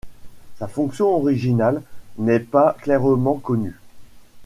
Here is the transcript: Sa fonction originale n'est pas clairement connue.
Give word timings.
Sa 0.57 0.67
fonction 0.67 1.13
originale 1.15 1.83
n'est 2.17 2.39
pas 2.39 2.75
clairement 2.81 3.35
connue. 3.35 3.75